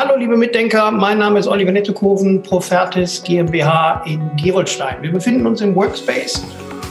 [0.00, 4.94] Hallo liebe Mitdenker, mein Name ist Oliver Nettekoven, Profertis GmbH in Gerolstein.
[5.00, 6.40] Wir befinden uns im Workspace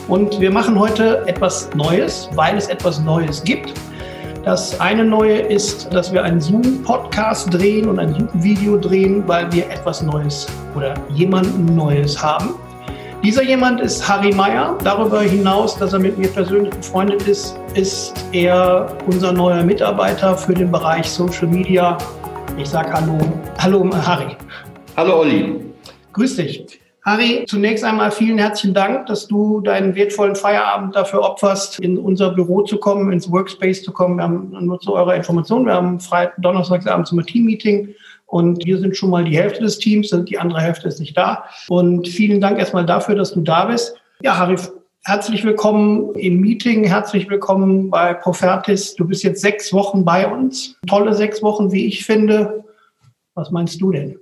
[0.09, 3.71] und wir machen heute etwas Neues, weil es etwas Neues gibt.
[4.43, 9.69] Das eine Neue ist, dass wir einen Zoom-Podcast drehen und ein Zoom-Video drehen, weil wir
[9.69, 10.45] etwas Neues
[10.75, 12.55] oder jemanden Neues haben.
[13.23, 14.77] Dieser jemand ist Harry Meyer.
[14.83, 20.53] Darüber hinaus, dass er mit mir persönlich befreundet ist, ist er unser neuer Mitarbeiter für
[20.53, 21.97] den Bereich Social Media.
[22.57, 23.19] Ich sage Hallo.
[23.59, 24.35] Hallo, Harry.
[24.95, 25.73] Hallo, Olli.
[26.13, 26.79] Grüß dich.
[27.05, 32.31] Harry, zunächst einmal vielen herzlichen Dank, dass du deinen wertvollen Feierabend dafür opferst, in unser
[32.31, 34.17] Büro zu kommen, ins Workspace zu kommen.
[34.17, 35.67] Wir haben nur zu eurer Information.
[35.67, 37.93] Wir haben Freitag, Donnerstagsabend zum Team-Meeting
[38.25, 41.45] und wir sind schon mal die Hälfte des Teams, die andere Hälfte ist nicht da.
[41.69, 43.95] Und vielen Dank erstmal dafür, dass du da bist.
[44.23, 44.57] Ja, Harry,
[45.07, 48.93] herzlich willkommen im Meeting, herzlich willkommen bei Profertis.
[48.93, 50.75] Du bist jetzt sechs Wochen bei uns.
[50.85, 52.65] Tolle sechs Wochen, wie ich finde.
[53.33, 54.19] Was meinst du denn?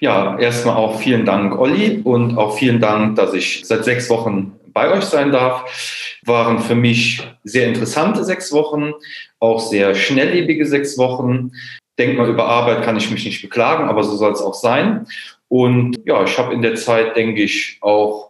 [0.00, 4.52] Ja, erstmal auch vielen Dank, Olli, und auch vielen Dank, dass ich seit sechs Wochen
[4.66, 6.18] bei euch sein darf.
[6.26, 8.92] Waren für mich sehr interessante sechs Wochen,
[9.40, 11.52] auch sehr schnelllebige sechs Wochen
[11.98, 15.08] denke mal, über Arbeit kann ich mich nicht beklagen, aber so soll es auch sein.
[15.48, 18.28] Und ja, ich habe in der Zeit, denke ich, auch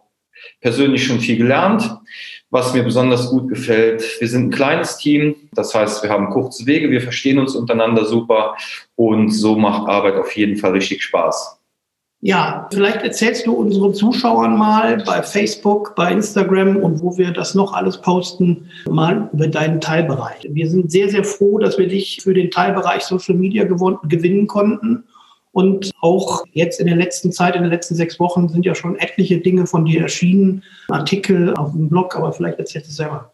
[0.61, 1.98] persönlich schon viel gelernt.
[2.51, 6.65] Was mir besonders gut gefällt, wir sind ein kleines Team, das heißt, wir haben kurze
[6.65, 8.55] Wege, wir verstehen uns untereinander super
[8.95, 11.59] und so macht Arbeit auf jeden Fall richtig Spaß.
[12.21, 17.55] Ja, vielleicht erzählst du unseren Zuschauern mal bei Facebook, bei Instagram und wo wir das
[17.55, 20.45] noch alles posten, mal über deinen Teilbereich.
[20.49, 25.05] Wir sind sehr, sehr froh, dass wir dich für den Teilbereich Social Media gewinnen konnten.
[25.51, 28.97] Und auch jetzt in der letzten Zeit, in den letzten sechs Wochen sind ja schon
[28.97, 33.33] etliche Dinge von dir erschienen, Artikel auf dem Blog, aber vielleicht erzählst du es selber.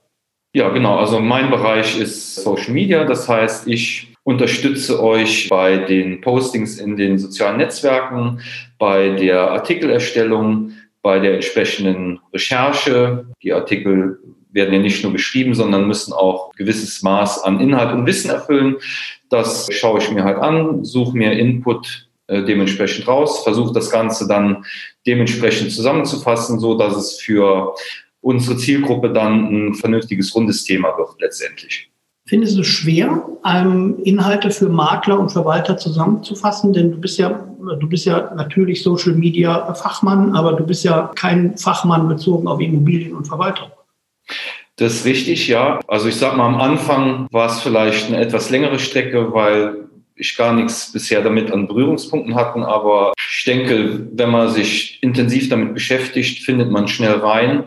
[0.53, 0.97] Ja, genau.
[0.97, 3.03] Also mein Bereich ist Social Media.
[3.03, 8.39] Das heißt, ich unterstütze euch bei den Postings in den sozialen Netzwerken,
[8.79, 10.71] bei der Artikelerstellung,
[11.01, 13.25] bei der entsprechenden Recherche.
[13.43, 14.17] Die Artikel
[14.51, 18.77] werden ja nicht nur geschrieben, sondern müssen auch gewisses Maß an Inhalt und Wissen erfüllen.
[19.29, 24.27] Das schaue ich mir halt an, suche mir Input äh, dementsprechend raus, versuche das Ganze
[24.27, 24.65] dann
[25.05, 27.75] dementsprechend zusammenzufassen, so dass es für
[28.21, 31.91] unsere Zielgruppe dann ein vernünftiges rundes Thema wird letztendlich.
[32.27, 36.73] Findest du es schwer, ähm, Inhalte für Makler und Verwalter zusammenzufassen?
[36.73, 37.29] Denn du bist ja,
[37.79, 42.59] du bist ja natürlich Social Media Fachmann, aber du bist ja kein Fachmann bezogen auf
[42.59, 43.67] Immobilien und Verwaltung.
[44.77, 45.79] Das ist richtig, ja.
[45.87, 50.35] Also ich sag mal, am Anfang war es vielleicht eine etwas längere Strecke, weil ich
[50.35, 52.63] gar nichts bisher damit an Berührungspunkten hatten.
[52.63, 57.65] Aber ich denke, wenn man sich intensiv damit beschäftigt, findet man schnell rein.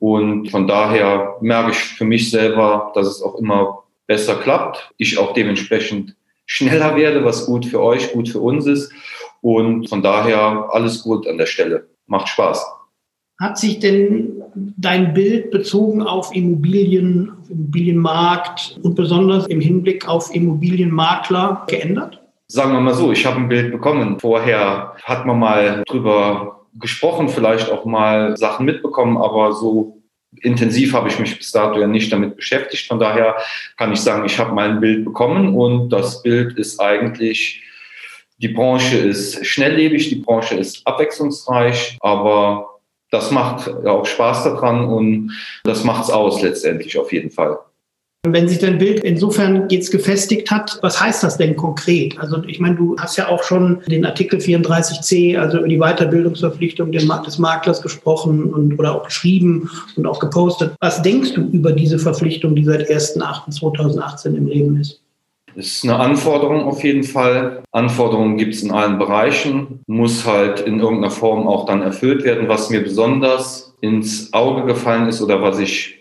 [0.00, 5.18] Und von daher merke ich für mich selber, dass es auch immer besser klappt, ich
[5.18, 6.14] auch dementsprechend
[6.46, 8.92] schneller werde, was gut für euch, gut für uns ist.
[9.40, 11.88] Und von daher alles gut an der Stelle.
[12.06, 12.64] Macht Spaß.
[13.40, 14.42] Hat sich denn
[14.76, 22.20] dein Bild bezogen auf Immobilien, auf Immobilienmarkt und besonders im Hinblick auf Immobilienmakler geändert?
[22.48, 24.18] Sagen wir mal so, ich habe ein Bild bekommen.
[24.18, 29.98] Vorher hat man mal drüber gesprochen, vielleicht auch mal Sachen mitbekommen, aber so
[30.40, 32.88] intensiv habe ich mich bis dato ja nicht damit beschäftigt.
[32.88, 33.36] Von daher
[33.76, 37.62] kann ich sagen, ich habe mein Bild bekommen und das Bild ist eigentlich,
[38.38, 42.77] die Branche ist schnelllebig, die Branche ist abwechslungsreich, aber
[43.10, 45.32] das macht ja auch Spaß daran und
[45.64, 47.58] das macht es aus letztendlich auf jeden Fall.
[48.26, 52.18] Wenn sich dein Bild insofern jetzt gefestigt hat, was heißt das denn konkret?
[52.18, 56.90] Also ich meine, du hast ja auch schon den Artikel 34c, also über die Weiterbildungsverpflichtung
[56.90, 60.74] des Maklers gesprochen und oder auch geschrieben und auch gepostet.
[60.80, 65.00] Was denkst du über diese Verpflichtung, die seit 1.8.2018 im Leben ist?
[65.58, 67.64] Ist eine Anforderung auf jeden Fall.
[67.72, 72.46] Anforderungen gibt es in allen Bereichen, muss halt in irgendeiner Form auch dann erfüllt werden.
[72.46, 75.98] Was mir besonders ins Auge gefallen ist oder was ich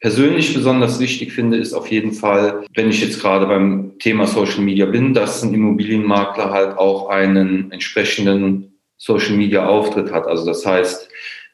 [0.00, 4.62] persönlich besonders wichtig finde, ist auf jeden Fall, wenn ich jetzt gerade beim Thema Social
[4.62, 10.26] Media bin, dass ein Immobilienmakler halt auch einen entsprechenden Social Media Auftritt hat.
[10.26, 11.10] Also das heißt,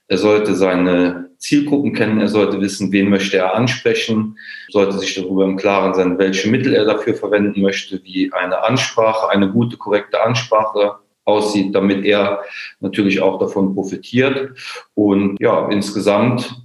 [0.06, 4.38] er sollte seine Zielgruppen kennen, er sollte wissen, wen möchte er ansprechen,
[4.70, 9.28] sollte sich darüber im Klaren sein, welche Mittel er dafür verwenden möchte, wie eine Ansprache,
[9.28, 12.42] eine gute, korrekte Ansprache aussieht, damit er
[12.78, 14.56] natürlich auch davon profitiert.
[14.94, 16.62] Und ja, insgesamt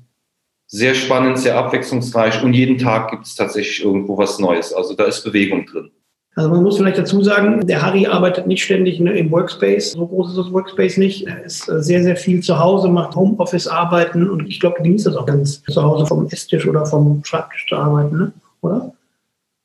[0.67, 4.73] sehr spannend, sehr abwechslungsreich und jeden Tag gibt es tatsächlich irgendwo was Neues.
[4.73, 5.91] Also da ist Bewegung drin.
[6.37, 9.93] Also man muss vielleicht dazu sagen, der Harry arbeitet nicht ständig im Workspace.
[9.93, 11.25] So groß ist das Workspace nicht.
[11.25, 15.15] Er ist äh, sehr, sehr viel zu Hause, macht Homeoffice-Arbeiten und ich glaube, genießt das
[15.15, 18.31] auch ganz zu Hause vom Esstisch oder vom Schreibtisch zu arbeiten, ne?
[18.61, 18.93] oder?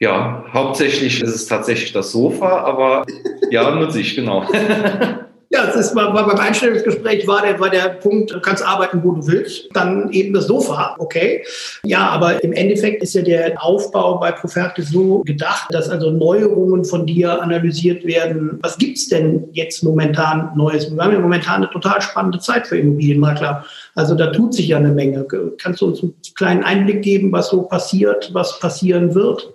[0.00, 3.04] Ja, hauptsächlich ist es tatsächlich das Sofa, aber
[3.50, 4.42] ja, nutze ich, genau.
[5.52, 9.26] Ja, es ist beim Einstellungsgespräch war der, war der Punkt, du kannst arbeiten, wo du
[9.26, 9.68] willst.
[9.74, 11.44] Dann eben das Sofa, okay.
[11.84, 16.86] Ja, aber im Endeffekt ist ja der Aufbau bei Profertis so gedacht, dass also Neuerungen
[16.86, 18.60] von dir analysiert werden.
[18.62, 20.90] Was gibt's denn jetzt momentan Neues?
[20.90, 23.66] Wir haben ja momentan eine total spannende Zeit für Immobilienmakler.
[23.94, 25.26] Also da tut sich ja eine Menge.
[25.58, 29.52] Kannst du uns einen kleinen Einblick geben, was so passiert, was passieren wird?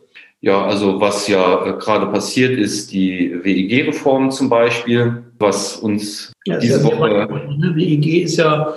[0.48, 6.58] Ja, also was ja äh, gerade passiert ist, die WEG-Reform zum Beispiel, was uns ja,
[6.58, 7.10] diese Woche...
[7.10, 7.76] Ne?
[7.76, 8.74] WEG ist ja,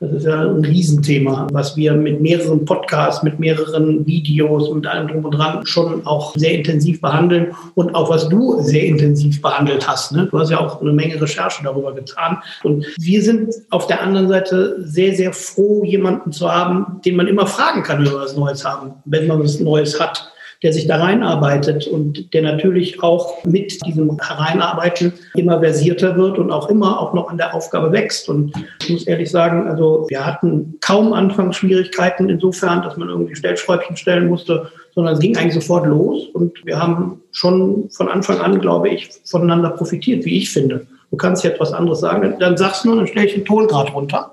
[0.00, 5.08] das ist ja ein Riesenthema, was wir mit mehreren Podcasts, mit mehreren Videos und allem
[5.08, 9.88] drum und dran schon auch sehr intensiv behandeln und auch was du sehr intensiv behandelt
[9.88, 10.12] hast.
[10.12, 10.28] Ne?
[10.30, 12.42] Du hast ja auch eine Menge Recherche darüber getan.
[12.64, 17.28] Und wir sind auf der anderen Seite sehr, sehr froh, jemanden zu haben, den man
[17.28, 20.30] immer fragen kann, wenn wir was Neues haben, wenn man was Neues hat
[20.64, 26.50] der sich da reinarbeitet und der natürlich auch mit diesem Hereinarbeiten immer versierter wird und
[26.50, 28.30] auch immer auch noch an der Aufgabe wächst.
[28.30, 28.52] Und
[28.82, 34.26] ich muss ehrlich sagen, also wir hatten kaum Anfangsschwierigkeiten insofern, dass man irgendwie Stellschräubchen stellen
[34.26, 38.88] musste, sondern es ging eigentlich sofort los und wir haben schon von Anfang an, glaube
[38.88, 40.86] ich, voneinander profitiert, wie ich finde.
[41.10, 43.92] Du kannst jetzt was anderes sagen, dann sagst du nur, dann stelle ich den Tongrad
[43.92, 44.32] runter.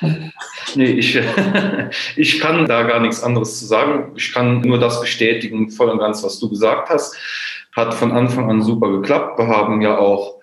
[0.76, 1.18] Nee, ich,
[2.16, 4.12] ich kann da gar nichts anderes zu sagen.
[4.16, 7.16] Ich kann nur das bestätigen, voll und ganz, was du gesagt hast.
[7.74, 9.38] Hat von Anfang an super geklappt.
[9.38, 10.38] Wir haben ja auch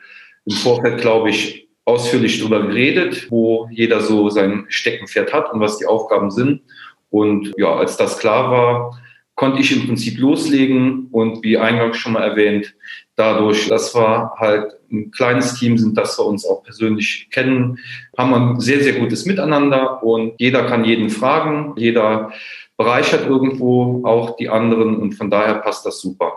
[0.45, 5.77] im Vorfeld, glaube ich, ausführlich darüber geredet, wo jeder so sein Steckenpferd hat und was
[5.77, 6.61] die Aufgaben sind.
[7.09, 9.01] Und ja, als das klar war,
[9.35, 12.75] konnte ich im Prinzip loslegen und wie eingangs schon mal erwähnt,
[13.17, 17.79] dadurch, dass wir halt ein kleines Team sind, dass wir uns auch persönlich kennen,
[18.17, 22.31] haben wir ein sehr, sehr gutes Miteinander und jeder kann jeden fragen, jeder
[22.77, 26.31] bereichert irgendwo auch die anderen und von daher passt das super.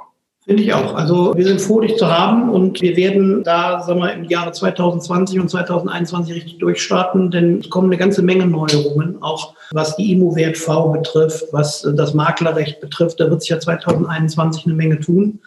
[0.47, 0.95] Finde ich auch.
[0.95, 4.53] Also wir sind froh, dich zu haben und wir werden da sagen wir, im Jahre
[4.53, 10.13] 2020 und 2021 richtig durchstarten, denn es kommen eine ganze Menge Neuerungen, auch was die
[10.13, 13.21] IMO-Wert V betrifft, was das Maklerrecht betrifft.
[13.21, 15.41] Da wird sich ja 2021 eine Menge tun.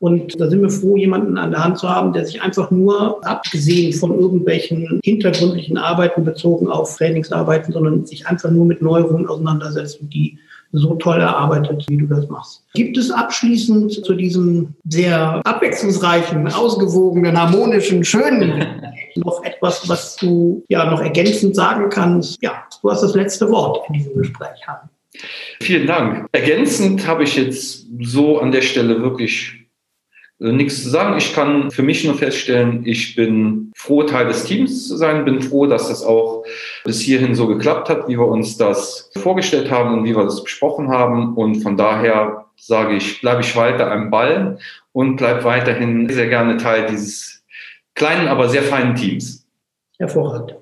[0.00, 3.24] Und da sind wir froh, jemanden an der Hand zu haben, der sich einfach nur,
[3.26, 10.00] abgesehen von irgendwelchen hintergründlichen Arbeiten bezogen auf Trainingsarbeiten, sondern sich einfach nur mit Neuerungen auseinandersetzt
[10.00, 10.38] und die
[10.72, 12.62] so toll erarbeitet, wie du das machst.
[12.74, 18.82] Gibt es abschließend zu diesem sehr abwechslungsreichen, ausgewogenen, harmonischen, schönen
[19.16, 22.40] noch etwas, was du ja noch ergänzend sagen kannst?
[22.42, 24.60] Ja, du hast das letzte Wort in diesem Gespräch.
[25.60, 26.28] Vielen Dank.
[26.32, 29.67] Ergänzend habe ich jetzt so an der Stelle wirklich
[30.38, 31.16] nichts zu sagen.
[31.18, 35.42] Ich kann für mich nur feststellen, ich bin froh, Teil des Teams zu sein, bin
[35.42, 36.44] froh, dass es auch
[36.84, 40.42] bis hierhin so geklappt hat, wie wir uns das vorgestellt haben und wie wir das
[40.42, 41.34] besprochen haben.
[41.34, 44.58] Und von daher sage ich, bleibe ich weiter am Ball
[44.92, 47.44] und bleibe weiterhin sehr gerne Teil dieses
[47.94, 49.44] kleinen, aber sehr feinen Teams.
[49.98, 50.54] Hervorragend.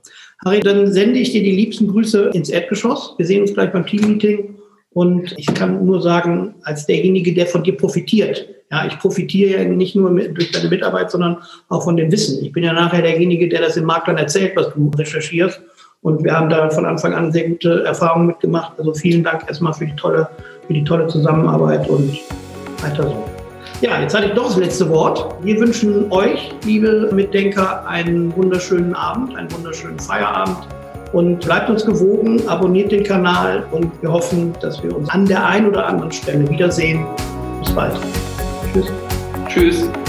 [0.45, 3.15] Harry, dann sende ich dir die liebsten Grüße ins Erdgeschoss.
[3.19, 4.55] Wir sehen uns gleich beim Teammeeting.
[4.97, 9.69] Und ich kann nur sagen, als derjenige, der von dir profitiert, ja, ich profitiere ja
[9.69, 11.37] nicht nur mit, durch deine Mitarbeit, sondern
[11.69, 12.43] auch von dem Wissen.
[12.43, 15.61] Ich bin ja nachher derjenige, der das im Markt dann erzählt, was du recherchierst.
[16.01, 18.73] Und wir haben da von Anfang an sehr gute Erfahrungen mitgemacht.
[18.79, 20.31] Also vielen Dank erstmal für die tolle,
[20.67, 22.17] für die tolle Zusammenarbeit und
[22.81, 23.25] weiter so.
[23.83, 25.27] Ja, jetzt hatte ich doch das letzte Wort.
[25.43, 30.57] Wir wünschen euch, liebe Mitdenker, einen wunderschönen Abend, einen wunderschönen Feierabend
[31.13, 35.45] und bleibt uns gewogen, abonniert den Kanal und wir hoffen, dass wir uns an der
[35.45, 37.05] einen oder anderen Stelle wiedersehen.
[37.61, 37.99] Bis bald.
[38.73, 38.93] Tschüss.
[39.49, 40.06] Tschüss.